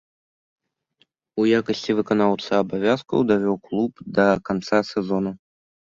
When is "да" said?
4.19-4.25